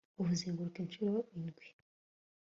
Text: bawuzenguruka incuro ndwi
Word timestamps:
bawuzenguruka 0.17 0.77
incuro 0.83 1.15
ndwi 1.39 1.67